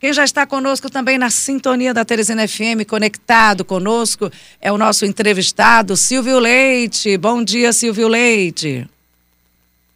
[0.00, 5.04] Quem já está conosco também na sintonia da Teresina FM, conectado conosco, é o nosso
[5.04, 7.18] entrevistado, Silvio Leite.
[7.18, 8.88] Bom dia, Silvio Leite.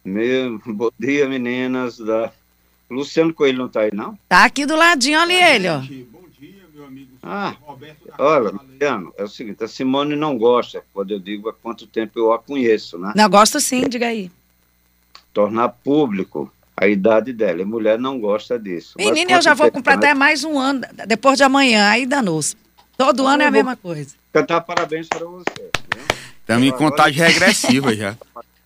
[0.05, 1.97] Meu, bom dia, meninas.
[1.97, 2.31] Da...
[2.87, 4.15] Luciano Coelho não está aí, não?
[4.29, 5.79] Tá aqui do ladinho, olha ele, ó.
[5.79, 7.09] Bom dia, meu amigo.
[7.23, 7.55] Ah,
[8.19, 12.19] olha, Luciano, é o seguinte, a Simone não gosta quando eu digo há quanto tempo
[12.19, 13.11] eu a conheço, né?
[13.15, 14.29] Não, gosto sim, diga aí.
[15.33, 17.61] Tornar público a idade dela.
[17.61, 18.95] E mulher não gosta disso.
[18.97, 22.55] Menina, eu já vou comprar até mais um ano, depois de amanhã, aí danou-se.
[22.97, 24.15] Todo ano é a mesma coisa.
[24.31, 25.69] Cantar parabéns para você.
[26.39, 28.15] Estamos em contagem regressiva já.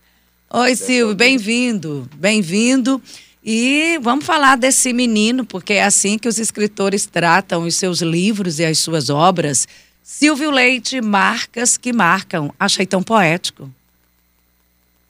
[0.52, 2.08] Oi, Silvio, bem-vindo.
[2.16, 3.00] Bem-vindo.
[3.42, 8.58] E vamos falar desse menino, porque é assim que os escritores tratam os seus livros
[8.58, 9.66] e as suas obras.
[10.02, 12.52] Silvio Leite, Marcas que Marcam.
[12.58, 13.70] Achei tão poético.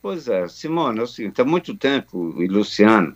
[0.03, 3.15] Pois é, Simone, é o seguinte, há muito tempo, e Luciano,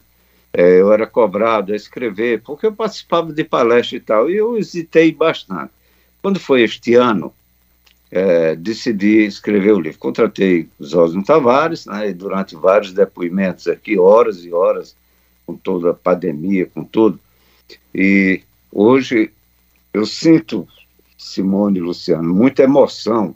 [0.52, 4.56] é, eu era cobrado a escrever, porque eu participava de palestra e tal, e eu
[4.56, 5.72] hesitei bastante.
[6.22, 7.32] Quando foi este ano,
[8.10, 9.98] é, decidi escrever o livro.
[9.98, 14.94] Contratei Zósimo Tavares, né, e durante vários depoimentos aqui, horas e horas,
[15.44, 17.18] com toda a pandemia, com tudo.
[17.94, 19.32] E hoje
[19.92, 20.68] eu sinto,
[21.18, 23.34] Simone e Luciano, muita emoção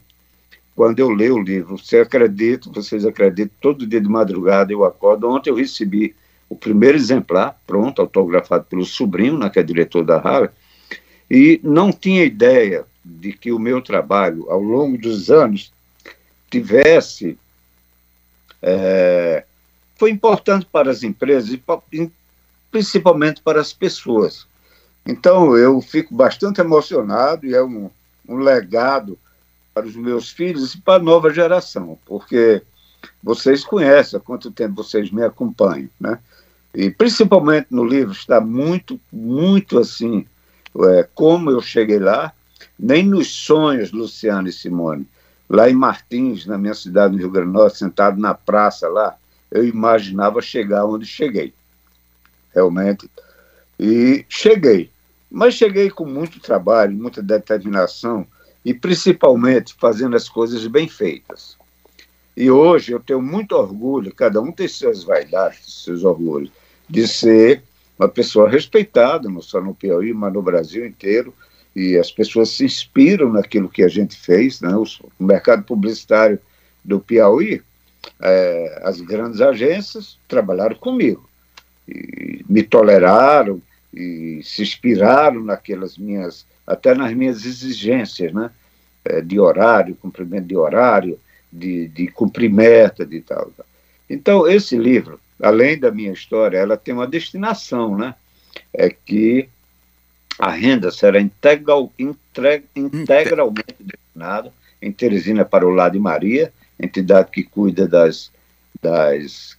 [0.79, 1.77] quando eu leio o livro.
[1.77, 5.29] Você acredita, vocês acreditam, todo dia de madrugada eu acordo.
[5.29, 6.15] Ontem eu recebi
[6.49, 10.55] o primeiro exemplar, pronto, autografado pelo sobrinho, né, que é diretor da Harvard,
[11.29, 15.73] e não tinha ideia de que o meu trabalho, ao longo dos anos,
[16.49, 17.37] tivesse.
[18.63, 19.43] É,
[19.97, 21.61] foi importante para as empresas e
[22.71, 24.47] principalmente para as pessoas.
[25.05, 27.91] Então, eu fico bastante emocionado e é um,
[28.29, 29.19] um legado
[29.79, 32.61] para os meus filhos e para a nova geração, porque
[33.23, 36.19] vocês conhecem há quanto tempo vocês me acompanham, né?
[36.75, 40.27] E principalmente no livro está muito, muito assim,
[40.85, 42.33] é, como eu cheguei lá,
[42.77, 45.07] nem nos sonhos, Luciano e Simone,
[45.49, 49.17] lá em Martins, na minha cidade, no Rio Grande do Norte, sentado na praça lá,
[49.49, 51.55] eu imaginava chegar onde cheguei,
[52.53, 53.09] realmente.
[53.79, 54.91] E cheguei,
[55.31, 58.27] mas cheguei com muito trabalho, muita determinação,
[58.65, 61.57] e principalmente fazendo as coisas bem feitas.
[62.37, 66.53] E hoje eu tenho muito orgulho, cada um tem suas vaidades, seus orgulhos,
[66.89, 67.63] de ser
[67.99, 71.35] uma pessoa respeitada, não só no Piauí, mas no Brasil inteiro,
[71.75, 74.61] e as pessoas se inspiram naquilo que a gente fez.
[74.61, 74.71] Né?
[74.77, 74.87] O
[75.19, 76.39] mercado publicitário
[76.85, 77.61] do Piauí,
[78.21, 81.29] é, as grandes agências trabalharam comigo,
[82.49, 83.61] me toleraram
[83.93, 88.51] e se inspiraram naquelas minhas até nas minhas exigências, né?
[89.05, 91.19] É, de horário, cumprimento de horário,
[91.51, 93.65] de, de cumprir meta, de tal, tal.
[94.09, 98.15] Então, esse livro, além da minha história, ela tem uma destinação, né?
[98.73, 99.49] É que
[100.39, 101.91] a renda será integral,
[102.77, 108.31] integralmente destinada em Teresina para o Lado de Maria, entidade que cuida das,
[108.81, 109.57] das,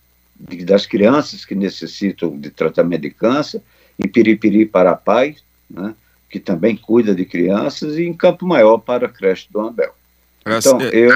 [0.63, 3.61] das crianças que necessitam de tratamento de câncer,
[3.97, 5.95] em Piripiri para a Paz, né?
[6.29, 9.93] Que também cuida de crianças, e em Campo Maior para a creche do Abel.
[10.45, 11.15] Então, eu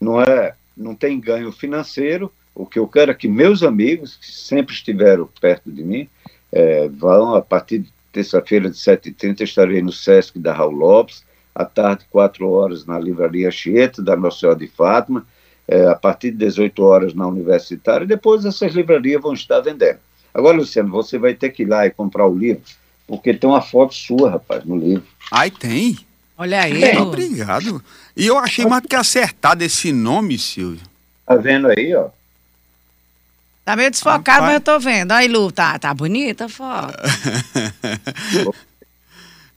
[0.00, 2.32] não é, não tem ganho financeiro.
[2.54, 6.08] O que eu quero é que meus amigos, que sempre estiveram perto de mim,
[6.52, 11.64] é, vão, a partir de terça-feira, de 7h30, estarei no Sesc da Raul Lopes, à
[11.64, 15.26] tarde, 4 horas, na Livraria Chieta, da Nossa Senhora de Fátima,
[15.68, 19.98] é, a partir de 18 horas na Universitária, e depois essas livrarias vão estar vendendo.
[20.34, 22.62] Agora, Luciano, você vai ter que ir lá e comprar o livro,
[23.10, 25.02] porque tem uma foto sua, rapaz, no livro.
[25.32, 25.98] Ai, tem?
[26.38, 26.84] Olha aí.
[26.84, 27.82] É, obrigado.
[28.16, 30.86] E eu achei mais do que acertado esse nome, Silvio.
[31.26, 32.10] Tá vendo aí, ó?
[33.64, 35.10] Tá meio desfocado, mas eu tô vendo.
[35.10, 36.94] Aí, Lu, tá, tá bonita a foto.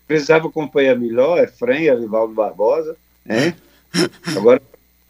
[0.08, 2.98] Precisava acompanhar melhor, é Fren, Rivaldo Barbosa,
[3.30, 3.56] hein?
[4.36, 4.60] Agora,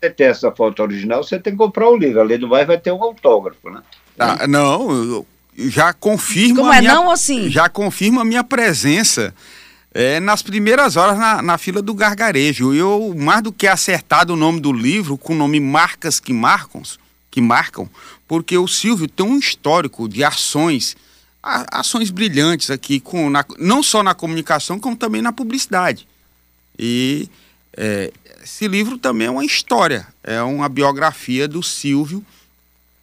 [0.01, 2.19] você tem essa foto original, você tem que comprar o livro.
[2.19, 3.81] Além do mais, vai ter um autógrafo, né?
[4.19, 5.25] Ah, não,
[5.57, 6.61] já confirma.
[6.61, 7.49] Como é minha, não assim?
[7.49, 9.33] Já confirma a minha presença
[9.93, 12.73] é, nas primeiras horas na, na fila do gargarejo.
[12.73, 16.81] Eu, mais do que acertado o nome do livro, com o nome Marcas que Marcam,
[17.29, 17.89] que marcam,
[18.27, 20.95] porque o Silvio tem um histórico de ações,
[21.41, 26.07] ações brilhantes aqui, com, na, não só na comunicação, como também na publicidade.
[26.77, 27.27] E
[27.75, 28.11] é,
[28.43, 32.23] esse livro também é uma história, é uma biografia do Silvio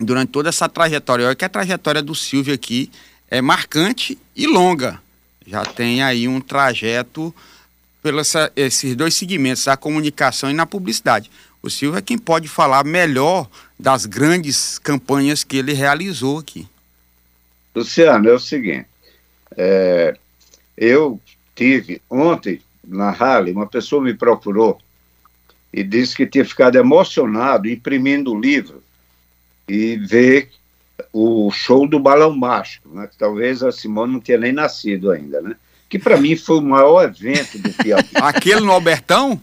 [0.01, 1.27] durante toda essa trajetória.
[1.27, 2.91] Olha que a trajetória do Silvio aqui
[3.31, 5.01] é marcante e longa.
[5.47, 7.35] Já tem aí um trajeto
[8.03, 11.31] pelos esses dois segmentos, a comunicação e na publicidade.
[11.63, 13.49] O Silvio é quem pode falar melhor
[13.79, 16.67] das grandes campanhas que ele realizou aqui.
[17.75, 18.87] Luciano, é o seguinte,
[19.57, 20.17] é,
[20.77, 21.21] Eu
[21.55, 24.81] tive ontem na Rally, uma pessoa me procurou
[25.73, 28.83] e disse que tinha ficado emocionado imprimindo o livro
[29.71, 30.51] e ver
[31.13, 33.07] o show do Balão Mágico, né?
[33.07, 35.55] que talvez a Simone não tenha nem nascido ainda, né?
[35.89, 38.05] Que para mim foi o maior evento do Piauí.
[38.17, 39.41] Aquele no Albertão?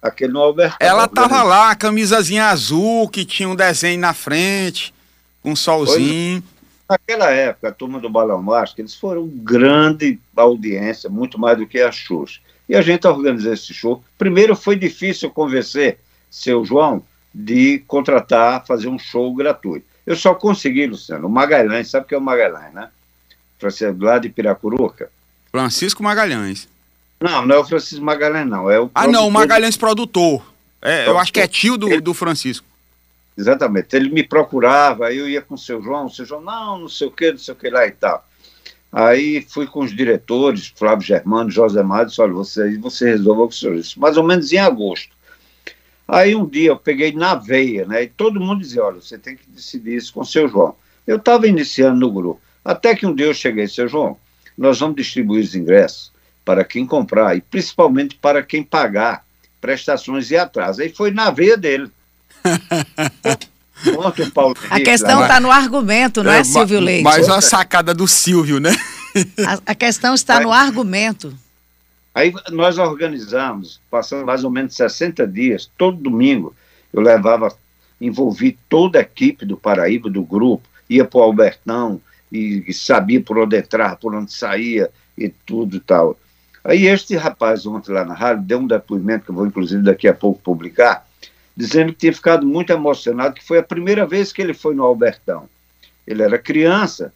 [0.00, 0.78] Aquele no Albertão.
[0.80, 4.92] Ela tava lá, a camisazinha azul, que tinha um desenho na frente,
[5.44, 6.42] um solzinho.
[6.88, 11.80] Naquela época, a turma do Balão Mágico, eles foram grande audiência, muito mais do que
[11.80, 12.40] a Xuxa.
[12.68, 14.02] E a gente organizou esse show.
[14.18, 15.98] Primeiro foi difícil convencer
[16.30, 17.02] seu João
[17.34, 19.86] de contratar, fazer um show gratuito.
[20.06, 22.88] Eu só consegui, Luciano, o Magalhães, sabe o que é o Magalhães, né?
[23.58, 25.10] Francisco, lá de Piracuruca.
[25.50, 26.68] Francisco Magalhães.
[27.20, 28.68] Não, não é o Francisco Magalhães, não.
[28.68, 30.44] É o ah, não, o Magalhães produtor.
[30.80, 32.66] É, eu acho que é tio do, do Francisco.
[33.38, 33.94] Exatamente.
[33.94, 36.88] Ele me procurava, aí eu ia com o seu João, o seu João, não, não
[36.88, 38.26] sei o que, não sei o que lá e tal.
[38.92, 43.52] Aí fui com os diretores, Flávio Germano, José Mário, disse, olha, você, você resolveu com
[43.52, 45.16] o senhor isso, mais ou menos em agosto.
[46.12, 49.34] Aí um dia eu peguei na veia, né, e todo mundo dizia, olha, você tem
[49.34, 50.74] que decidir isso com o seu João.
[51.06, 54.18] Eu estava iniciando no grupo, até que um dia eu cheguei, seu João,
[54.56, 56.12] nós vamos distribuir os ingressos
[56.44, 59.24] para quem comprar, e principalmente para quem pagar
[59.58, 60.80] prestações e atrasos.
[60.80, 61.90] Aí foi na veia dele.
[63.98, 67.04] Ontem, Paulo a questão está no argumento, não é, é Silvio Leite?
[67.04, 68.76] Mas a sacada do Silvio, né?
[69.46, 71.34] A, a questão está no argumento.
[72.14, 76.54] Aí nós organizamos, passando mais ou menos 60 dias, todo domingo,
[76.92, 77.54] eu levava,
[78.00, 82.00] envolvi toda a equipe do Paraíba, do grupo, ia para o Albertão,
[82.30, 86.18] e, e, sabia por onde entrar, por onde saía, e tudo e tal.
[86.64, 90.08] Aí este rapaz ontem lá na rádio deu um depoimento, que eu vou inclusive daqui
[90.08, 91.06] a pouco publicar,
[91.56, 94.82] dizendo que tinha ficado muito emocionado, que foi a primeira vez que ele foi no
[94.82, 95.48] Albertão.
[96.06, 97.12] Ele era criança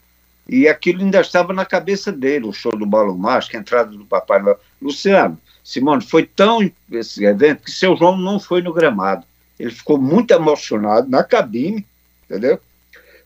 [0.49, 4.05] e aquilo ainda estava na cabeça dele, o show do Balão Mágico, a entrada do
[4.05, 4.61] Papai Noel.
[4.81, 6.61] Luciano, Simone, foi tão
[6.93, 9.27] esse evento que seu João não foi no gramado.
[9.59, 11.85] Ele ficou muito emocionado na cabine,
[12.25, 12.61] entendeu?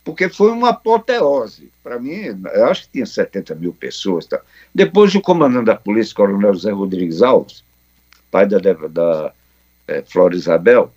[0.02, 1.70] Porque foi uma apoteose.
[1.82, 4.24] Para mim, eu acho que tinha 70 mil pessoas.
[4.24, 4.40] Tá?
[4.74, 7.62] Depois, o comandante da polícia, Coronel José Rodrigues Alves,
[8.30, 9.32] pai da, da
[9.86, 10.90] é, Flora Isabel,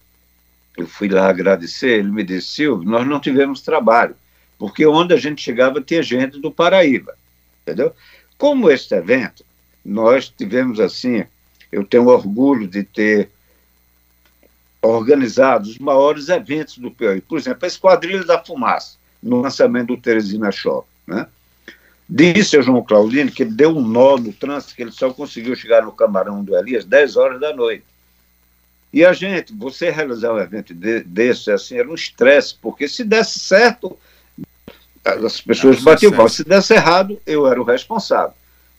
[0.77, 4.15] eu fui lá agradecer, ele me disse, Silvio, nós não tivemos trabalho,
[4.63, 7.17] porque onde a gente chegava tinha gente do Paraíba,
[7.61, 7.93] entendeu?
[8.37, 9.43] Como este evento,
[9.83, 11.25] nós tivemos assim,
[11.69, 13.29] eu tenho orgulho de ter
[14.81, 17.19] organizado os maiores eventos do Piauí.
[17.19, 21.27] Por exemplo, a Esquadrilha da Fumaça, no lançamento do Teresina Shopping, né?
[22.07, 25.57] Disse ao João Claudino que ele deu um nó no trânsito, que ele só conseguiu
[25.57, 27.83] chegar no camarão do Elias 10 horas da noite.
[28.93, 33.03] E a gente, você realizar um evento de, desse, assim, era um estresse, porque se
[33.03, 33.99] desse certo,
[35.03, 36.29] as pessoas batiam mal.
[36.29, 38.33] Se desse errado, eu era o responsável.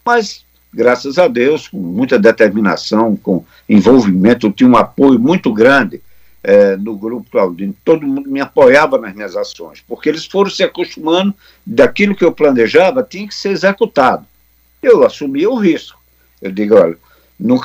[0.04, 6.00] Mas, graças a Deus, com muita determinação, com envolvimento, eu tinha um apoio muito grande
[6.42, 7.74] é, no grupo Claudino.
[7.84, 11.34] Todo mundo me apoiava nas minhas ações, porque eles foram se acostumando
[11.64, 14.26] daquilo que eu planejava tinha que ser executado.
[14.82, 15.98] Eu assumia o risco.
[16.40, 16.98] Eu digo, olha,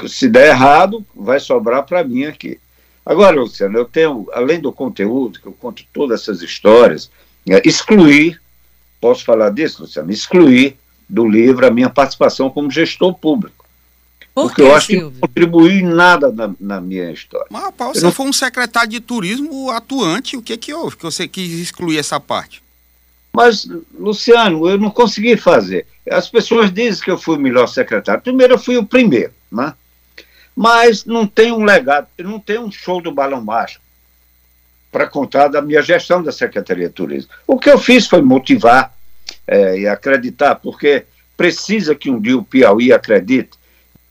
[0.07, 2.59] se der errado, vai sobrar para mim aqui.
[3.05, 7.11] Agora, Luciano, eu tenho, além do conteúdo, que eu conto todas essas histórias,
[7.49, 8.39] é, excluir,
[8.99, 10.11] posso falar disso, Luciano?
[10.11, 13.65] Excluir do livro a minha participação como gestor público.
[14.33, 15.09] Por porque que, eu acho Silvio?
[15.09, 17.47] que não contribuí nada na, na, minha história.
[17.49, 18.11] Mas, Paulo, você não...
[18.11, 22.19] foi um secretário de turismo atuante, o que que houve que você quis excluir essa
[22.19, 22.61] parte?
[23.33, 25.85] Mas, Luciano, eu não consegui fazer.
[26.09, 28.21] As pessoas dizem que eu fui o melhor secretário.
[28.21, 29.73] Primeiro, eu fui o primeiro, né?
[30.55, 33.83] Mas não tem um legado, não tem um show do Balão Mágico
[34.91, 37.31] para contar da minha gestão da Secretaria de Turismo.
[37.45, 38.93] O que eu fiz foi motivar
[39.47, 41.05] é, e acreditar, porque
[41.37, 43.51] precisa que um dia o Piauí acredite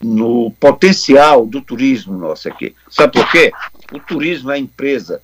[0.01, 2.75] no potencial do turismo nosso aqui.
[2.89, 3.53] Sabe por quê?
[3.93, 5.21] O turismo é a empresa,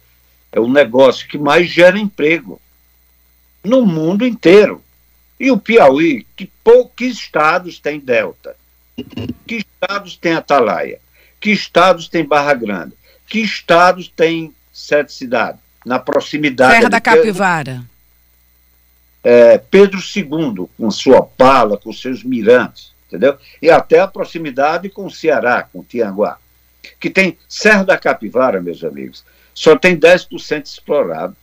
[0.51, 2.61] é o negócio que mais gera emprego
[3.63, 4.83] no mundo inteiro.
[5.39, 8.57] E o Piauí, que poucos estados têm delta?
[9.47, 11.01] Que estados têm Atalaia?
[11.41, 12.95] Que estados têm Barra Grande?
[13.27, 15.61] Que estados têm sete cidades?
[15.87, 16.75] Na proximidade.
[16.75, 17.85] Serra da Capivara.
[19.23, 23.39] É, Pedro II, com sua pala, com seus mirantes, entendeu?
[23.63, 26.39] E até a proximidade com o Ceará, com o Tianguá.
[27.01, 31.35] Que tem Serra da Capivara, meus amigos, só tem 10% explorado.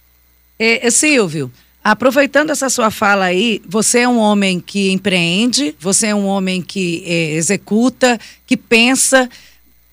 [0.60, 1.52] É, Silvio,
[1.84, 6.62] Aproveitando essa sua fala aí, você é um homem que empreende, você é um homem
[6.62, 9.28] que é, executa, que pensa.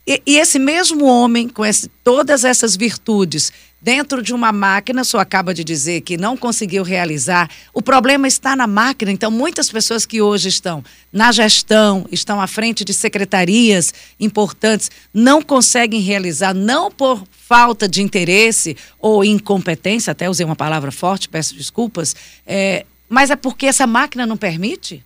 [0.09, 5.19] E, e, esse mesmo homem, com esse, todas essas virtudes, dentro de uma máquina, só
[5.19, 7.51] acaba de dizer que não conseguiu realizar.
[7.75, 9.13] O problema está na máquina.
[9.13, 15.43] Então, muitas pessoas que hoje estão na gestão, estão à frente de secretarias importantes, não
[15.43, 21.55] conseguem realizar, não por falta de interesse ou incompetência, até usei uma palavra forte, peço
[21.55, 25.05] desculpas, é, mas é porque essa máquina não permite?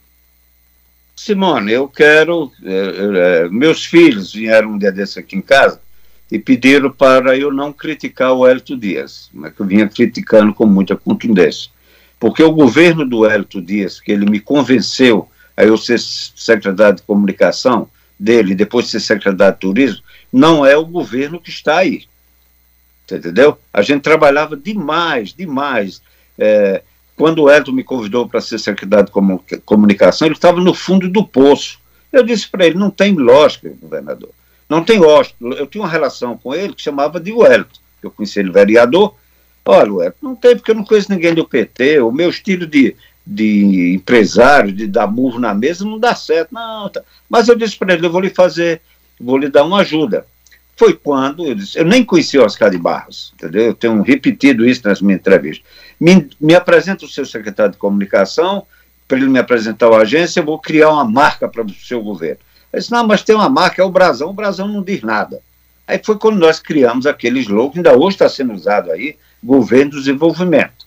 [1.22, 2.50] Simone, eu quero.
[2.64, 5.80] É, é, meus filhos vieram um dia desse aqui em casa
[6.28, 10.66] e pediram para eu não criticar o Hélio Dias, mas que eu vinha criticando com
[10.66, 11.70] muita contundência.
[12.18, 17.02] Porque o governo do Hélio Dias, que ele me convenceu a eu ser secretário de
[17.02, 17.88] comunicação
[18.18, 20.02] dele, depois de ser secretário de turismo,
[20.32, 22.04] não é o governo que está aí.
[23.06, 23.56] Você entendeu?
[23.72, 26.02] A gente trabalhava demais, demais.
[26.36, 26.82] É,
[27.16, 31.24] quando o Hélio me convidou para ser secretário de comunicação, ele estava no fundo do
[31.24, 31.78] poço.
[32.12, 34.30] Eu disse para ele: não tem lógica, governador.
[34.68, 35.36] Não tem lógica.
[35.40, 37.80] Eu tinha uma relação com ele que chamava de Wellington.
[38.02, 39.14] Eu conheci ele vereador.
[39.64, 42.00] Olha, Wellington, não tem, porque eu não conheço ninguém do PT.
[42.00, 46.52] O meu estilo de, de empresário, de dar murro na mesa, não dá certo.
[46.52, 47.02] Não, tá.
[47.28, 48.80] Mas eu disse para ele: eu vou lhe fazer,
[49.20, 50.26] vou lhe dar uma ajuda.
[50.82, 53.66] Foi quando eu disse, eu nem conhecia o Oscar de Barros, entendeu?
[53.66, 55.64] Eu tenho repetido isso nas minhas entrevistas.
[56.00, 58.66] Me, me apresenta o seu secretário de comunicação,
[59.06, 62.38] para ele me apresentar a agência, eu vou criar uma marca para o seu governo.
[62.72, 65.40] Eu disse, não, mas tem uma marca, é o Brasão, o Brasão não diz nada.
[65.86, 69.98] Aí foi quando nós criamos aquele slogan, ainda hoje está sendo usado aí, Governo do
[69.98, 70.84] Desenvolvimento.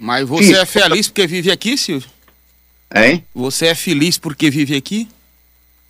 [0.00, 0.56] Mas você Fiz.
[0.56, 2.08] é feliz porque vive aqui, Silvio?
[2.94, 3.22] Hein?
[3.34, 5.06] Você é feliz porque vive aqui?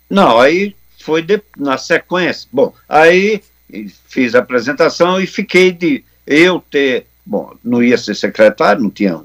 [0.09, 2.47] Não, aí foi de, na sequência.
[2.51, 3.41] Bom, aí
[4.07, 9.21] fiz a apresentação e fiquei de eu ter, bom, não ia ser secretário, não tinha,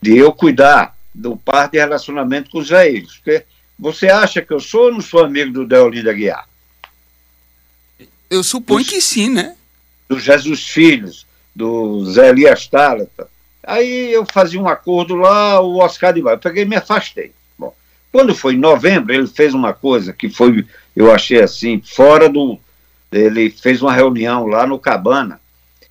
[0.00, 3.44] de eu cuidar do par de relacionamento com os velhos, porque
[3.78, 6.48] você acha que eu sou ou não sou amigo do Deolinda Guiar?
[8.28, 9.56] Eu suponho do, que sim, né?
[10.08, 13.28] Do Jesus Filhos, do Zé Elias Tálata.
[13.62, 16.20] Aí eu fazia um acordo lá, o Oscar de.
[16.20, 17.32] Eu peguei e me afastei.
[17.58, 17.74] Bom,
[18.12, 20.64] quando foi em novembro, ele fez uma coisa que foi,
[20.94, 22.58] eu achei assim, fora do.
[23.10, 25.40] Ele fez uma reunião lá no Cabana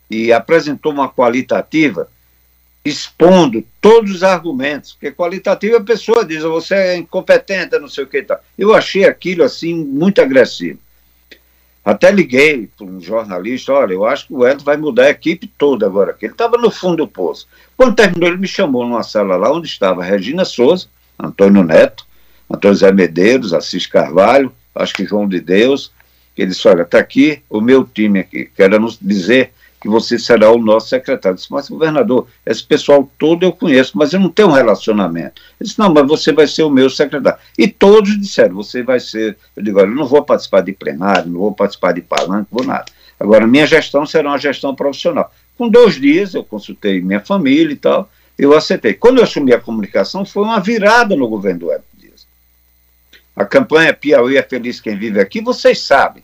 [0.10, 2.10] e apresentou uma qualitativa
[2.84, 8.08] expondo todos os argumentos, porque qualitativa a pessoa diz, você é incompetente, não sei o
[8.08, 8.39] que tal.
[8.58, 10.79] Eu achei aquilo assim muito agressivo.
[11.84, 15.48] Até liguei para um jornalista, olha, eu acho que o Edson vai mudar a equipe
[15.58, 17.48] toda agora, que ele estava no fundo do poço.
[17.75, 20.88] Quando terminou, ele me chamou numa sala lá onde estava Regina Souza,
[21.18, 22.06] Antônio Neto,
[22.50, 25.91] Antônio Zé Medeiros, Assis Carvalho, acho que João de Deus,
[26.38, 30.51] ele disse, olha, está aqui o meu time aqui, quero nos dizer que você será
[30.51, 31.36] o nosso secretário.
[31.36, 35.41] Eu disse, mas governador, esse pessoal todo eu conheço, mas eu não tenho um relacionamento.
[35.59, 37.39] Ele disse, não, mas você vai ser o meu secretário.
[37.57, 39.38] E todos disseram, você vai ser.
[39.55, 42.65] Eu digo, olha, eu não vou participar de plenário, não vou participar de palanque, vou
[42.65, 42.86] nada.
[43.17, 45.31] Agora, minha gestão será uma gestão profissional.
[45.57, 48.93] Com dois dias, eu consultei minha família e tal, eu aceitei.
[48.93, 51.88] Quando eu assumi a comunicação, foi uma virada no governo do Dias.
[53.39, 56.22] A campanha Piauí é Feliz Quem Vive Aqui, vocês sabem,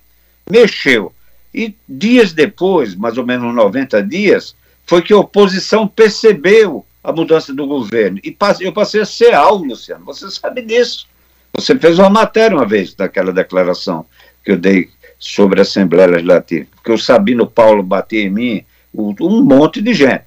[0.52, 1.14] mexeu
[1.54, 4.54] e dias depois, mais ou menos 90 dias,
[4.86, 8.20] foi que a oposição percebeu a mudança do governo.
[8.22, 10.04] E eu passei a ser alvo, Luciano.
[10.04, 11.08] Você sabe disso.
[11.54, 14.06] Você fez uma matéria uma vez daquela declaração
[14.44, 16.68] que eu dei sobre a Assembleia Legislativa.
[16.76, 20.26] Porque o Sabino Paulo batia em mim, um monte de gente.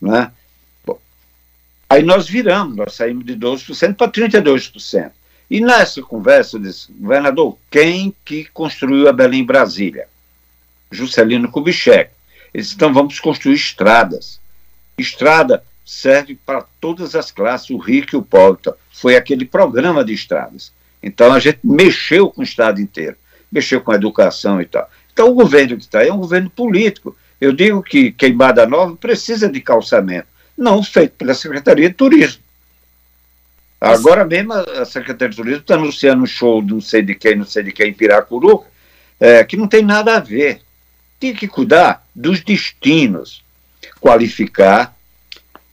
[0.00, 0.32] Né?
[0.86, 0.98] Bom,
[1.90, 5.10] aí nós viramos, nós saímos de 12% para 32%.
[5.50, 10.08] E nessa conversa eu disse, governador, quem que construiu a Belém Brasília?
[10.90, 12.10] Juscelino Kubitschek.
[12.52, 14.40] Eles então vamos construir estradas.
[14.96, 18.58] Estrada serve para todas as classes, o rico e o pobre.
[18.60, 20.72] Então, foi aquele programa de estradas.
[21.02, 23.16] Então a gente mexeu com o Estado inteiro,
[23.52, 24.88] mexeu com a educação e tal.
[25.12, 27.14] Então o governo que está aí é um governo político.
[27.40, 32.42] Eu digo que Queimada Nova precisa de calçamento, não feito pela Secretaria de Turismo.
[33.92, 37.36] Agora mesmo a Secretaria de Turismo está anunciando um show de não sei de quem,
[37.36, 38.64] não sei de quem em Piracuru,
[39.20, 40.60] é, que não tem nada a ver
[41.24, 43.42] tinha que cuidar dos destinos,
[44.00, 44.94] qualificar,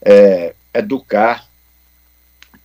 [0.00, 1.44] é, educar,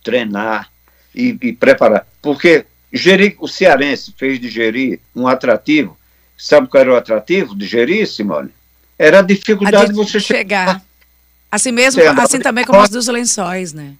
[0.02, 0.70] treinar
[1.14, 2.06] e, e, preparar.
[2.22, 5.98] Porque Jeri, o cearense fez de Jeri um atrativo.
[6.36, 8.50] Sabe qual era o atrativo de Jeri, Simone?
[8.98, 10.66] Era a dificuldade a de você chegar.
[10.66, 10.82] chegar.
[11.50, 13.94] Assim mesmo, assim também como as dos lençóis, né?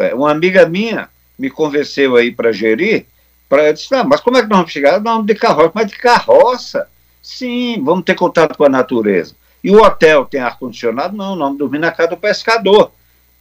[0.00, 3.06] É, uma amiga minha me convenceu aí para Jeri,
[3.48, 5.00] para disse, ah, mas como é que nós vamos chegar?
[5.00, 6.86] Não, de carroça, mas de carroça.
[7.22, 9.34] Sim, vamos ter contato com a natureza.
[9.62, 11.16] E o hotel tem ar-condicionado?
[11.16, 12.92] Não, não, dormir na casa do pescador.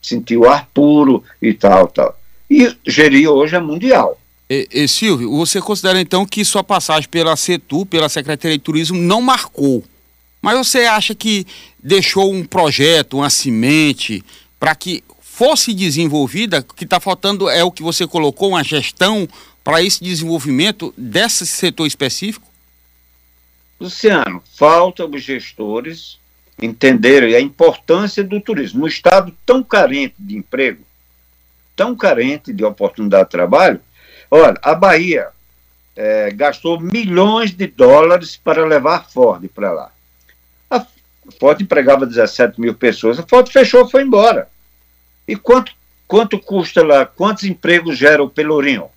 [0.02, 2.18] Sentir o ar puro e tal, tal.
[2.50, 4.20] E gerir hoje é mundial.
[4.50, 8.98] E, e, Silvio, você considera então que sua passagem pela CETU, pela Secretaria de Turismo,
[8.98, 9.84] não marcou?
[10.42, 11.46] Mas você acha que
[11.82, 14.24] deixou um projeto, uma semente,
[14.60, 15.04] para que
[15.40, 19.26] fosse desenvolvida, o que está faltando é o que você colocou, uma gestão
[19.64, 22.46] para esse desenvolvimento desse setor específico?
[23.80, 26.20] Luciano, falta os gestores
[26.62, 28.82] entenderem a importância do turismo.
[28.82, 30.84] No estado tão carente de emprego,
[31.74, 33.80] tão carente de oportunidade de trabalho,
[34.30, 35.30] olha, a Bahia
[35.96, 39.92] é, gastou milhões de dólares para levar Ford para lá.
[40.70, 40.86] A
[41.40, 44.50] Ford empregava 17 mil pessoas, a Ford fechou foi embora.
[45.30, 45.72] E quanto,
[46.08, 47.06] quanto custa lá?
[47.06, 48.90] Quantos empregos gera o Pelourinho?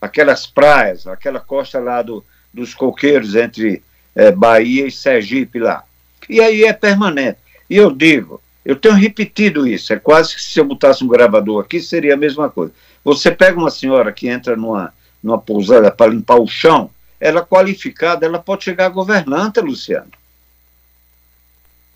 [0.00, 3.82] Aquelas praias, aquela costa lá do, dos coqueiros entre
[4.14, 5.82] é, Bahia e Sergipe lá.
[6.28, 7.38] E aí é permanente.
[7.68, 11.64] E eu digo, eu tenho repetido isso, é quase que se eu botasse um gravador
[11.64, 12.72] aqui, seria a mesma coisa.
[13.02, 18.24] Você pega uma senhora que entra numa, numa pousada para limpar o chão, ela qualificada,
[18.24, 20.12] ela pode chegar a governanta, Luciano.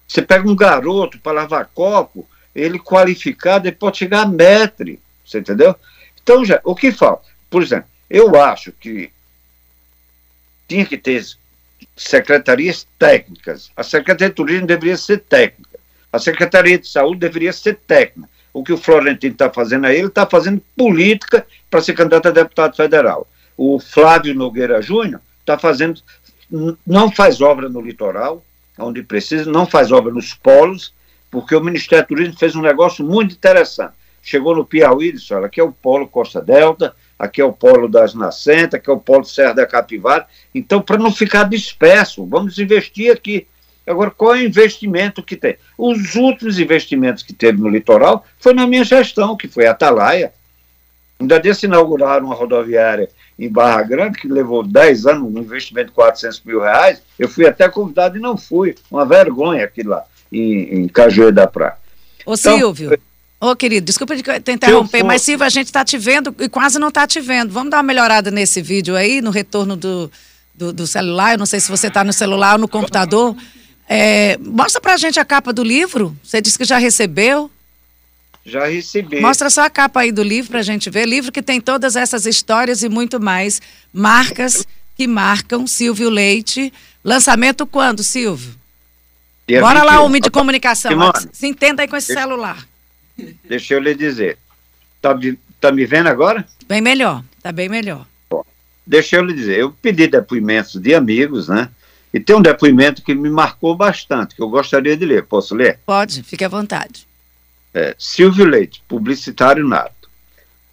[0.09, 5.39] Você pega um garoto para lavar copo, ele qualificado, ele pode chegar a metre, você
[5.39, 5.75] entendeu?
[6.23, 7.29] Então, já, o que falta?
[7.51, 9.11] Por exemplo, eu acho que
[10.69, 11.25] tinha que ter
[11.97, 13.71] secretarias técnicas.
[13.77, 15.79] A Secretaria de Turismo deveria ser técnica.
[16.13, 18.29] A Secretaria de Saúde deveria ser técnica.
[18.53, 22.31] O que o Florentino está fazendo aí, ele está fazendo política para ser candidato a
[22.31, 23.27] deputado federal.
[23.57, 26.01] O Flávio Nogueira Júnior está fazendo,
[26.87, 28.45] não faz obra no litoral,
[28.79, 30.93] onde precisa, não faz obra nos polos,
[31.35, 33.93] porque o Ministério do Turismo fez um negócio muito interessante.
[34.23, 37.53] Chegou no Piauí e disse: olha, aqui é o Polo Costa Delta, aqui é o
[37.53, 40.29] polo das nascentes, aqui é o polo Serra da Capivara.
[40.55, 43.49] Então, para não ficar disperso, vamos investir aqui.
[43.85, 45.57] Agora, qual é o investimento que tem?
[45.77, 50.33] Os últimos investimentos que teve no litoral foi na minha gestão, que foi a Atalaia.
[51.19, 55.95] Ainda desse inauguraram uma rodoviária em Barra Grande, que levou 10 anos, um investimento de
[55.95, 57.03] 400 mil reais.
[57.19, 58.77] Eu fui até convidado e não fui.
[58.91, 61.77] Uma vergonha aquilo lá, em, em Cajueiro da Praia.
[62.27, 62.99] Ô, então, Silvio.
[63.41, 66.79] Ô, oh, querido, desculpa te interromper, mas Silvio, a gente está te vendo e quase
[66.79, 67.53] não está te vendo.
[67.53, 70.11] Vamos dar uma melhorada nesse vídeo aí, no retorno do,
[70.55, 71.33] do, do celular.
[71.33, 73.37] Eu não sei se você está no celular ou no computador.
[73.89, 76.17] É, mostra pra gente a capa do livro.
[76.23, 77.51] Você disse que já recebeu.
[78.47, 79.21] Já recebi.
[79.21, 81.07] Mostra só a capa aí do livro pra gente ver.
[81.07, 83.61] Livro que tem todas essas histórias e muito mais.
[83.93, 84.67] Marcas
[84.97, 86.73] que marcam Silvio Leite.
[87.05, 88.55] Lançamento quando, Silvio?
[89.47, 89.85] Bora 21.
[89.85, 90.91] lá, homem de comunicação.
[91.33, 92.67] Se entenda aí com esse celular.
[93.45, 94.39] Deixa eu lhe dizer.
[95.01, 95.15] Tá,
[95.61, 96.47] tá me vendo agora?
[96.67, 98.07] Bem melhor, tá bem melhor.
[98.31, 98.45] Bom,
[98.87, 101.69] deixa eu lhe dizer, eu pedi depoimentos de amigos, né?
[102.13, 105.25] E tem um depoimento que me marcou bastante, que eu gostaria de ler.
[105.25, 105.81] Posso ler?
[105.85, 107.07] Pode, fique à vontade.
[107.75, 110.09] É, Silvio Leite, publicitário nato.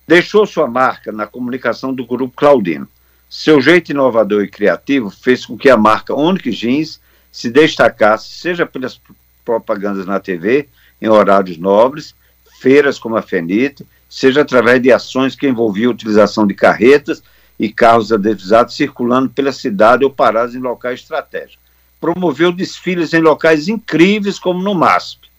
[0.07, 2.87] Deixou sua marca na comunicação do grupo Claudino.
[3.29, 8.65] Seu jeito inovador e criativo fez com que a marca Onyx Jeans se destacasse, seja
[8.65, 8.99] pelas
[9.45, 10.67] propagandas na TV,
[11.01, 12.13] em horários nobres,
[12.59, 17.23] feiras como a FENIT, seja através de ações que envolviam a utilização de carretas
[17.57, 21.59] e carros adesivados circulando pela cidade ou parados em locais estratégicos.
[21.99, 25.29] Promoveu desfiles em locais incríveis, como no MASP,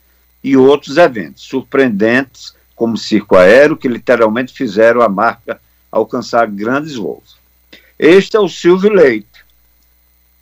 [0.42, 6.96] e outros eventos surpreendentes, como o Circo Aéreo, que literalmente fizeram a marca alcançar grandes
[6.96, 7.36] voos.
[7.98, 9.26] Este é o Silvio Leite,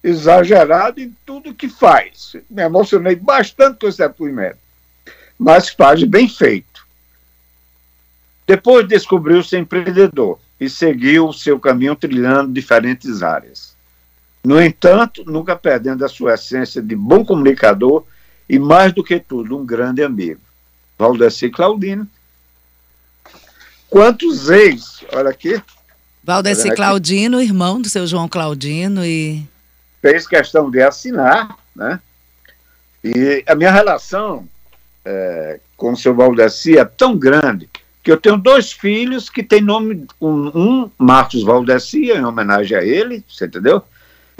[0.02, 2.36] exagerado em tudo que faz.
[2.48, 4.58] Me emocionei bastante com esse depoimento,
[5.38, 6.86] mas faz bem feito.
[8.46, 13.76] Depois descobriu-se empreendedor e seguiu o seu caminho trilhando diferentes áreas.
[14.42, 18.04] No entanto, nunca perdendo a sua essência de bom comunicador
[18.48, 20.40] e, mais do que tudo, um grande amigo.
[20.98, 22.08] Valdeci Claudino.
[23.88, 25.04] Quantos ex?
[25.12, 25.62] Olha aqui.
[26.22, 29.46] Valdeci Claudino, irmão do seu João Claudino e...
[30.00, 32.00] Fez questão de assinar, né?
[33.02, 34.46] E a minha relação
[35.04, 37.68] é, com o seu Valdeci é tão grande
[38.02, 42.82] que eu tenho dois filhos que têm nome, um, um Marcos Valdeci, em homenagem a
[42.82, 43.82] ele, você entendeu?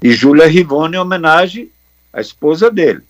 [0.01, 1.71] E Júlia Rivone, em homenagem
[2.11, 3.01] à esposa dele.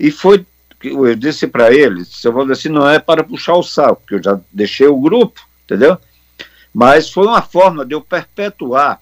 [0.00, 0.46] E foi,
[0.82, 4.40] eu disse para ele, seu Valdeci não é para puxar o saco, porque eu já
[4.50, 5.98] deixei o grupo, entendeu?
[6.72, 9.01] Mas foi uma forma de eu perpetuar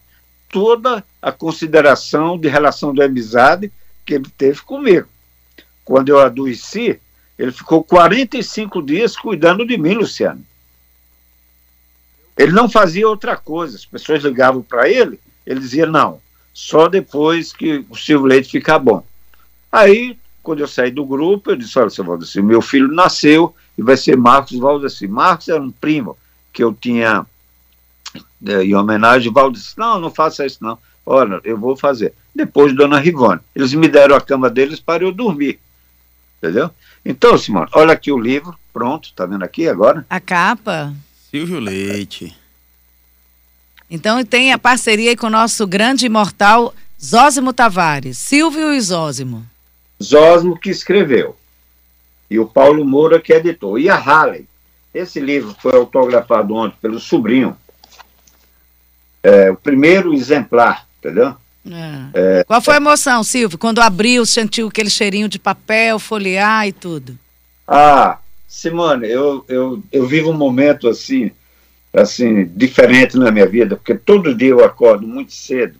[0.50, 3.72] toda a consideração de relação de amizade
[4.04, 5.08] que ele teve comigo.
[5.84, 7.00] Quando eu adoeci,
[7.38, 10.44] ele ficou 45 dias cuidando de mim, Luciano.
[12.36, 13.76] Ele não fazia outra coisa.
[13.76, 16.20] As pessoas ligavam para ele, ele dizia não,
[16.52, 19.04] só depois que o Silvio Leite ficar bom.
[19.70, 23.82] Aí, quando eu saí do grupo, eu disse: Olha, seu Valdeci, meu filho nasceu e
[23.82, 25.06] vai ser Marcos Valdeci.
[25.06, 26.16] Marcos era um primo
[26.52, 27.26] que eu tinha
[28.46, 29.32] é, em homenagem.
[29.32, 30.78] Valdeci, não, não faça isso não.
[31.04, 32.12] Olha, eu vou fazer.
[32.34, 33.40] depois Dona Rivone.
[33.54, 35.58] Eles me deram a cama deles para eu dormir.
[36.38, 36.70] Entendeu?
[37.04, 40.06] Então, Simone, olha aqui o livro, pronto, tá vendo aqui agora?
[40.08, 40.94] A capa.
[41.30, 42.36] Silvio Leite.
[43.90, 48.18] Então tem a parceria aí com o nosso grande imortal Zósimo Tavares.
[48.18, 49.44] Silvio e Zósimo.
[50.02, 51.36] Zósimo que escreveu.
[52.30, 53.78] E o Paulo Moura que editou.
[53.78, 54.46] E a Halley.
[54.94, 57.56] Esse livro foi autografado ontem pelo sobrinho.
[59.22, 61.34] É, o primeiro exemplar, entendeu?
[61.70, 62.38] É.
[62.40, 66.72] É, Qual foi a emoção, Silvio, quando abriu, sentiu aquele cheirinho de papel, folhear e
[66.72, 67.18] tudo?
[67.68, 71.30] Ah, Simone, eu, eu, eu vivo um momento assim,
[71.92, 75.78] assim, diferente na minha vida, porque todo dia eu acordo muito cedo.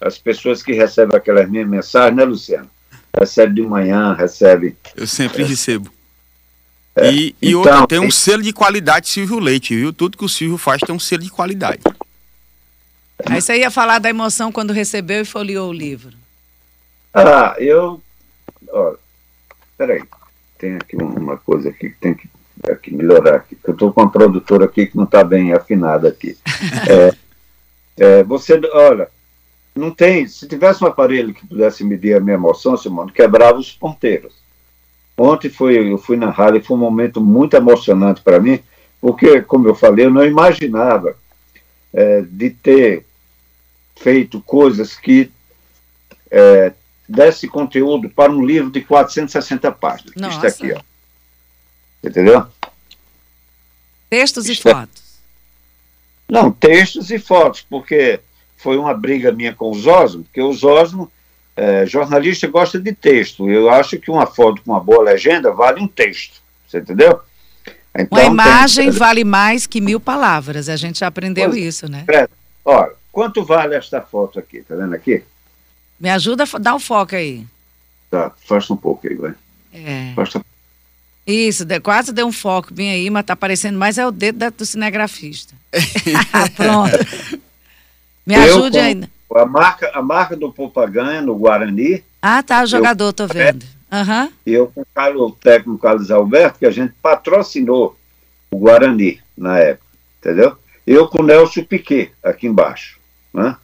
[0.00, 2.70] As pessoas que recebem aquelas minhas mensagens, né, Luciano?
[3.18, 4.76] Recebe de manhã, recebe.
[4.94, 5.90] Eu sempre é, recebo.
[6.94, 9.92] É, e, e então, outra, tem um selo de qualidade Silvio Leite, viu?
[9.92, 11.80] Tudo que o Silvio faz tem um selo de qualidade.
[13.26, 16.16] Aí você ia falar da emoção quando recebeu e folheou o livro.
[17.12, 18.00] Ah, eu.
[18.70, 18.94] Ó,
[19.76, 20.02] peraí.
[20.58, 22.28] Tem aqui uma coisa aqui que tem que,
[22.70, 23.36] aqui melhorar.
[23.36, 26.36] Aqui, eu estou com uma produtora aqui que não está bem afinada aqui.
[26.88, 27.14] é,
[27.96, 29.08] é, você, olha,
[29.74, 30.26] não tem.
[30.26, 34.34] Se tivesse um aparelho que pudesse medir a minha emoção, Simone, quebrava os ponteiros.
[35.16, 38.60] Ontem foi, eu fui na rádio e foi um momento muito emocionante para mim,
[39.00, 41.16] porque, como eu falei, eu não imaginava
[41.92, 43.04] é, de ter
[44.00, 45.30] feito coisas que
[46.30, 46.72] é,
[47.08, 50.14] desse conteúdo para um livro de 460 páginas.
[50.16, 50.46] Nossa.
[50.46, 50.80] Isto aqui, ó.
[52.04, 52.46] Entendeu?
[54.10, 55.02] Textos e é fotos.
[56.28, 56.32] É...
[56.32, 58.20] Não, textos e fotos, porque
[58.56, 61.10] foi uma briga minha com os Osmo, porque os Osmo,
[61.56, 63.48] é, jornalista gosta de texto.
[63.48, 66.42] Eu acho que uma foto com uma boa legenda vale um texto.
[66.66, 67.20] Você entendeu?
[67.96, 68.98] Então, uma imagem tem...
[68.98, 70.68] vale mais que mil palavras.
[70.68, 72.04] A gente já aprendeu pois, isso, né?
[72.64, 74.62] Olha, Quanto vale esta foto aqui?
[74.62, 75.24] Tá vendo aqui?
[75.98, 77.44] Me ajuda a dar o foco aí.
[78.10, 79.34] Tá, faça um pouco aí, vai.
[79.72, 80.12] É.
[80.14, 80.40] Faça...
[81.26, 84.38] Isso, de, quase deu um foco bem aí, mas tá aparecendo mais é o dedo
[84.38, 85.54] da, do cinegrafista.
[86.56, 87.38] Pronto.
[88.24, 89.02] Me eu, ajude aí.
[89.34, 92.02] A marca, a marca do Popaganha no Guarani.
[92.22, 93.64] Ah, tá, o jogador, eu, tô vendo.
[93.92, 94.32] Uhum.
[94.46, 97.96] Eu com o, Carlos, o técnico Carlos Alberto, que a gente patrocinou
[98.50, 99.86] o Guarani na época,
[100.18, 100.56] entendeu?
[100.86, 102.97] Eu com o Nelson Piquet, aqui embaixo.
[103.38, 103.56] Né?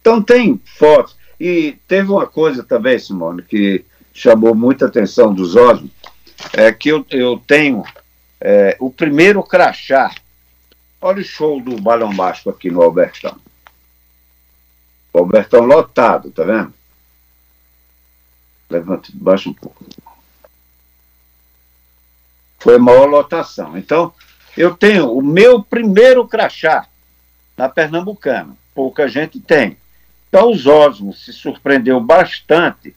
[0.00, 1.16] Então tem fotos.
[1.38, 5.90] E teve uma coisa também, Simone, que chamou muita atenção dos Osmos,
[6.52, 7.84] é que eu, eu tenho
[8.40, 10.10] é, o primeiro crachá.
[11.00, 13.38] Olha o show do Balão Mágico aqui no Albertão.
[15.12, 16.74] O Albertão lotado, tá vendo?
[18.68, 19.84] Levanta, baixa um pouco.
[22.58, 23.78] Foi maior lotação.
[23.78, 24.12] Então,
[24.56, 26.86] eu tenho o meu primeiro crachá
[27.56, 29.76] na Pernambucana pouca gente tem.
[30.26, 32.96] Então, os Osmos se surpreendeu bastante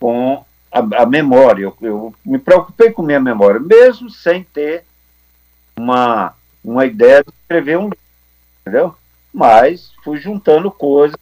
[0.00, 1.64] com a, a memória.
[1.64, 4.86] Eu, eu, me preocupei com minha memória, mesmo sem ter
[5.76, 7.98] uma, uma ideia de escrever um livro,
[8.62, 8.96] entendeu?
[9.34, 11.16] Mas fui juntando coisas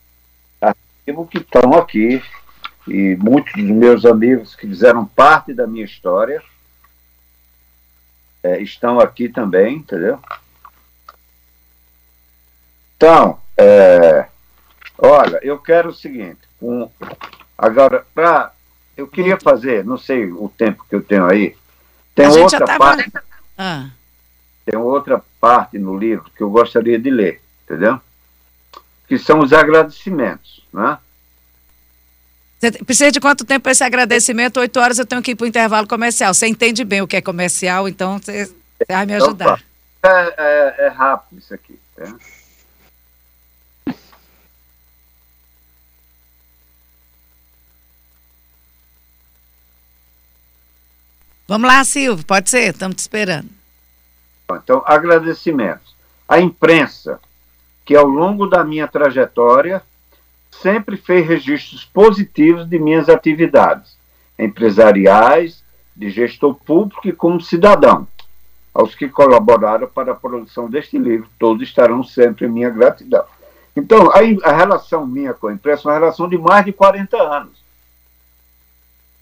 [1.28, 2.22] que estão aqui
[2.86, 6.40] e muitos dos meus amigos que fizeram parte da minha história
[8.40, 10.20] é, estão aqui também, entendeu?
[12.96, 14.28] Então, é,
[14.98, 16.88] olha, eu quero o seguinte, um,
[17.56, 18.52] agora, pra,
[18.96, 21.56] eu queria fazer, não sei o tempo que eu tenho aí,
[22.14, 22.78] tem outra tava...
[22.78, 23.12] parte.
[23.56, 23.90] Ah.
[24.64, 28.00] Tem outra parte no livro que eu gostaria de ler, entendeu?
[29.08, 30.98] Que são os agradecimentos, né?
[32.58, 34.60] Você precisa de quanto tempo esse agradecimento?
[34.60, 36.34] Oito horas eu tenho que ir para o intervalo comercial.
[36.34, 38.52] Você entende bem o que é comercial, então você,
[38.86, 39.62] vai me ajudar.
[40.02, 41.78] É, é, é rápido isso aqui.
[41.96, 42.14] Tá?
[51.50, 53.48] Vamos lá, Silvio, pode ser, estamos te esperando.
[54.52, 55.96] Então, agradecimentos.
[56.28, 57.18] A imprensa,
[57.84, 59.82] que ao longo da minha trajetória
[60.48, 63.96] sempre fez registros positivos de minhas atividades
[64.38, 65.64] empresariais,
[65.96, 68.06] de gestor público e como cidadão.
[68.72, 73.24] Aos que colaboraram para a produção deste livro, todos estarão sempre em minha gratidão.
[73.74, 77.20] Então, a, a relação minha com a imprensa é uma relação de mais de 40
[77.20, 77.60] anos.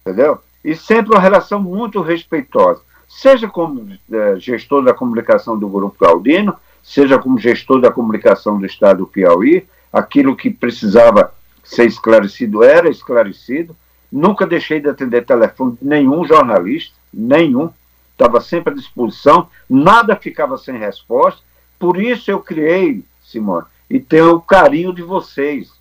[0.03, 0.43] Entendeu?
[0.69, 6.55] E sempre uma relação muito respeitosa, seja como é, gestor da comunicação do Grupo Claudino,
[6.83, 11.33] seja como gestor da comunicação do Estado do Piauí, aquilo que precisava
[11.65, 13.75] ser esclarecido era esclarecido,
[14.13, 17.71] nunca deixei de atender telefone de nenhum jornalista, nenhum,
[18.13, 21.41] estava sempre à disposição, nada ficava sem resposta,
[21.79, 25.73] por isso eu criei, Simone, e tenho o carinho de vocês.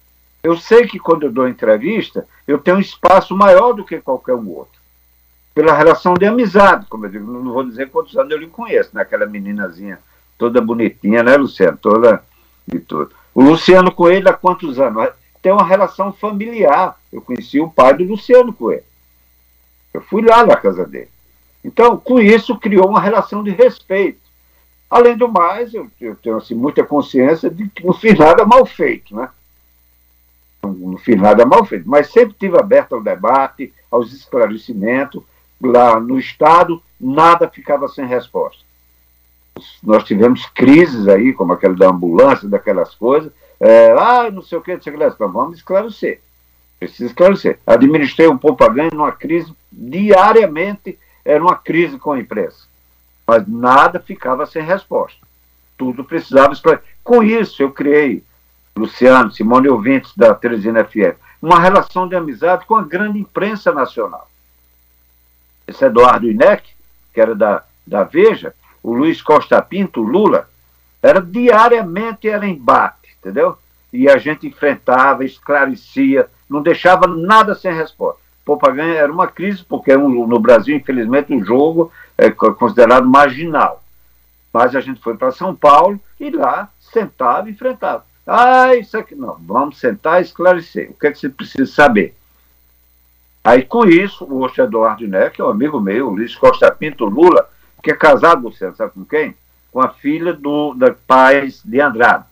[0.41, 4.35] Eu sei que quando eu dou entrevista, eu tenho um espaço maior do que qualquer
[4.35, 4.76] um outro.
[5.57, 8.91] Pela relação de amizade, como eu digo, não vou dizer quantos anos eu lhe conheço,
[8.93, 9.31] naquela né?
[9.31, 9.97] meninazinha
[10.37, 11.75] toda bonitinha, né, Luciano?
[11.81, 12.23] Toda
[12.67, 13.09] de tudo.
[13.33, 15.09] O Luciano Coelho há quantos anos?
[15.41, 16.95] Tem uma relação familiar.
[17.11, 18.83] Eu conheci o pai do Luciano Coelho.
[19.91, 21.09] Eu fui lá na casa dele.
[21.65, 24.19] Então, com isso, criou uma relação de respeito.
[24.87, 28.63] Além do mais, eu, eu tenho assim, muita consciência de que não fiz nada mal
[28.63, 29.27] feito, né?
[30.61, 35.23] Não fiz nada mal feito, mas sempre tive aberto ao debate, aos esclarecimentos.
[35.61, 38.67] Lá no Estado, nada ficava sem resposta.
[39.81, 43.31] Nós tivemos crises aí, como aquela da ambulância, daquelas coisas.
[43.59, 45.03] É, ah, não sei o que, não sei o que.
[45.03, 46.21] Então, vamos esclarecer.
[46.79, 47.59] Precisa esclarecer.
[47.65, 52.67] Administrei um ganho numa crise diariamente, era uma crise com a imprensa.
[53.25, 55.19] Mas nada ficava sem resposta.
[55.77, 56.85] Tudo precisava esclarecer.
[57.03, 58.23] Com isso, eu criei,
[58.75, 64.29] Luciano, Simone Ouvintes da Teresina FM, uma relação de amizade com a grande imprensa nacional.
[65.67, 66.63] Esse Eduardo Inec,
[67.13, 70.49] que era da, da Veja, o Luiz Costa Pinto, Lula,
[71.01, 73.57] era diariamente era embate, entendeu?
[73.91, 78.21] E a gente enfrentava, esclarecia, não deixava nada sem resposta.
[78.43, 83.83] Propaganda era uma crise, porque no Brasil, infelizmente, o jogo é considerado marginal.
[84.53, 88.05] Mas a gente foi para São Paulo e lá sentava e enfrentava.
[88.25, 90.89] Ah, isso aqui não, vamos sentar e esclarecer.
[90.91, 92.16] O que é que você precisa saber?
[93.47, 97.05] Aí, com isso, o Oxo Eduardo Né, que é um amigo meu, Luiz Costa Pinto
[97.05, 97.49] Lula,
[97.81, 99.37] que é casado, você sabe com quem?
[99.71, 102.25] Com a filha do, da Paz de Andrade.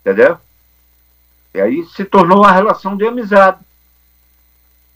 [0.00, 0.38] Entendeu?
[1.52, 3.58] E aí se tornou uma relação de amizade.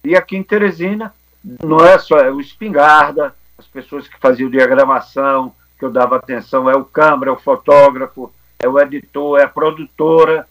[0.03, 1.15] E aqui em Teresina,
[1.63, 6.71] não é só é o espingarda, as pessoas que faziam diagramação, que eu dava atenção,
[6.71, 10.49] é o câmera, é o fotógrafo, é o editor, é a produtora.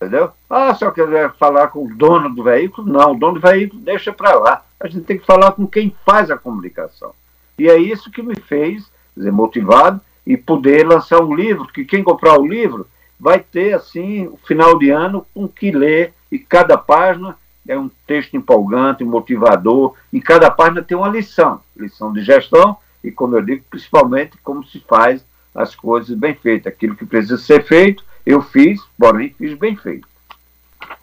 [0.00, 0.30] Entendeu?
[0.48, 2.90] Ah, só quer falar com o dono do veículo?
[2.90, 4.62] Não, o dono do veículo deixa para lá.
[4.80, 7.12] A gente tem que falar com quem faz a comunicação.
[7.58, 12.02] E é isso que me fez dizer, motivado e poder lançar um livro, que quem
[12.02, 12.86] comprar o livro
[13.18, 17.36] vai ter, assim, o final de ano com que ler, e cada página
[17.68, 23.10] é um texto empolgante, motivador, e cada página tem uma lição, lição de gestão, e
[23.10, 25.22] como eu digo, principalmente como se faz
[25.54, 26.72] as coisas bem feitas.
[26.72, 30.08] Aquilo que precisa ser feito, eu fiz, porém fiz bem feito.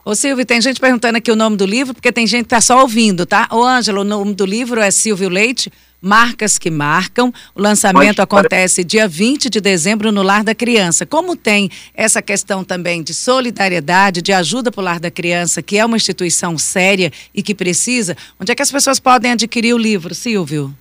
[0.03, 2.61] Ô Silvio, tem gente perguntando aqui o nome do livro, porque tem gente que está
[2.61, 3.47] só ouvindo, tá?
[3.51, 7.33] Ô Ângelo, o nome do livro é Silvio Leite, Marcas que Marcam.
[7.53, 11.05] O lançamento Mas, acontece dia 20 de dezembro no Lar da Criança.
[11.05, 15.77] Como tem essa questão também de solidariedade, de ajuda para o Lar da Criança, que
[15.77, 19.77] é uma instituição séria e que precisa, onde é que as pessoas podem adquirir o
[19.77, 20.73] livro, Silvio?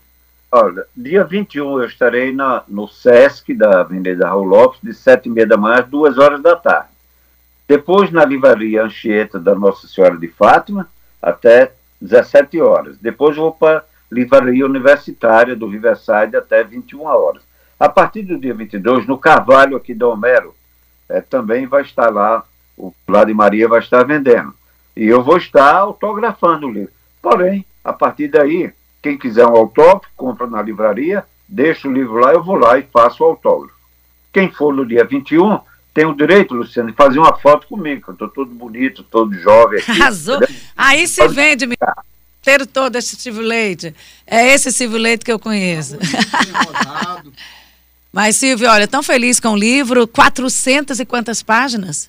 [0.50, 5.30] Olha, dia 21 eu estarei na, no SESC da Avenida Raul Lopes, de 7 e
[5.30, 6.88] meia da manhã às 2 horas da tarde.
[7.66, 10.88] Depois na livraria Anchieta da Nossa Senhora de Fátima,
[11.20, 12.96] até 17 horas.
[12.98, 17.42] Depois vou para Livraria Universitária do Riverside até 21 horas.
[17.78, 20.54] A partir do dia 22, no Carvalho aqui do Homero,
[21.09, 22.44] é, também vai estar lá,
[22.76, 24.54] o Lado de Maria vai estar vendendo.
[24.96, 26.92] E eu vou estar autografando o livro.
[27.20, 28.72] Porém, a partir daí,
[29.06, 32.82] quem quiser um autógrafo, compra na livraria, deixa o livro lá, eu vou lá e
[32.82, 33.74] faço o autógrafo.
[34.32, 35.60] Quem for no dia 21,
[35.94, 39.78] tem o direito, Luciano, de fazer uma foto comigo, eu estou todo bonito, todo jovem.
[39.78, 40.40] Aqui, Arrasou.
[40.76, 41.76] Aí se vende, meu
[42.42, 43.92] ter todo esse Silvio Leite.
[44.24, 45.98] É esse Silvio Leite que eu conheço.
[48.12, 52.08] Mas, Silvio, olha, tão feliz com o livro, 400 e quantas páginas?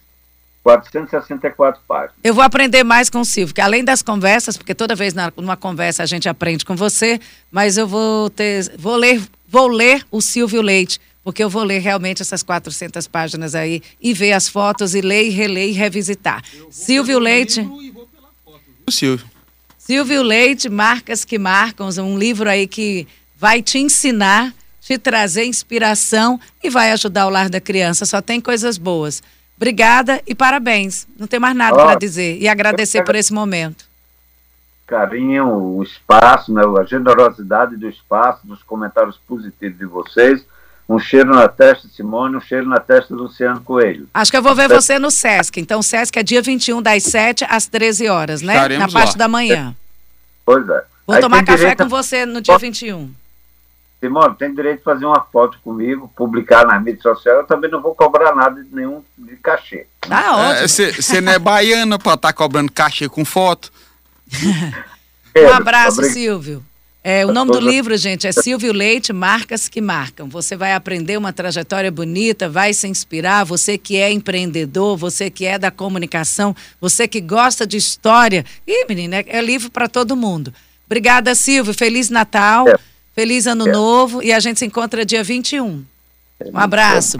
[0.67, 2.15] 464 páginas.
[2.21, 5.31] Eu vou aprender mais com o Silvio, que além das conversas, porque toda vez na,
[5.37, 10.05] numa conversa a gente aprende com você, mas eu vou ter, vou ler, vou ler
[10.11, 14.49] o Silvio Leite, porque eu vou ler realmente essas 400 páginas aí e ver as
[14.49, 16.43] fotos e ler e reler e revisitar.
[16.69, 17.61] Silvio Leite.
[18.85, 19.25] O Silvio.
[19.77, 26.37] Silvio Leite, Marcas que Marcam, um livro aí que vai te ensinar, te trazer inspiração
[26.61, 28.05] e vai ajudar o lar da criança.
[28.05, 29.23] Só tem coisas boas.
[29.57, 31.07] Obrigada e parabéns.
[31.19, 32.37] Não tem mais nada para dizer.
[32.39, 33.85] E agradecer por esse momento.
[34.85, 40.45] Carinho, o espaço, né, a generosidade do espaço, dos comentários positivos de vocês.
[40.87, 44.07] Um cheiro na testa, Simone, um cheiro na testa do Luciano Coelho.
[44.13, 45.59] Acho que eu vou ver você no Sesc.
[45.59, 48.53] Então, o Sesc é dia 21, das 7 às 13 horas, né?
[48.53, 49.17] Estaremos na parte lá.
[49.17, 49.75] da manhã.
[50.45, 50.83] Pois é.
[51.05, 53.11] Vou Aí tomar café com você no dia 21.
[53.99, 57.39] Simone, tem direito de fazer uma foto comigo, publicar nas mídias sociais.
[57.39, 59.87] Eu também não vou cobrar nada de nenhum de cachê.
[60.01, 60.67] Tá ótimo.
[60.67, 63.71] Você é, não é baiana para estar tá cobrando cachê com foto?
[65.35, 66.63] um abraço, Silvio.
[67.09, 70.27] É, o nome do livro, gente, é Silvio Leite, Marcas que Marcam.
[70.27, 73.45] Você vai aprender uma trajetória bonita, vai se inspirar.
[73.45, 78.43] Você que é empreendedor, você que é da comunicação, você que gosta de história.
[78.67, 80.53] Ih, menina, é, é livro para todo mundo.
[80.85, 81.73] Obrigada, Silvio.
[81.73, 82.77] Feliz Natal, é.
[83.17, 83.71] Feliz Ano é.
[83.71, 85.83] Novo e a gente se encontra dia 21.
[86.53, 87.17] Um abraço.